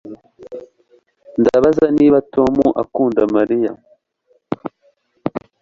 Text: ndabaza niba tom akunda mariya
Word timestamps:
ndabaza 1.39 1.85
niba 1.97 2.17
tom 2.33 2.55
akunda 2.83 3.21
mariya 3.35 3.71